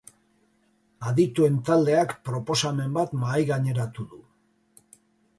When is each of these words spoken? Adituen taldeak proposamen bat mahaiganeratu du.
Adituen 1.09 1.59
taldeak 1.67 2.15
proposamen 2.29 2.95
bat 2.95 3.13
mahaiganeratu 3.25 4.07
du. 4.15 4.23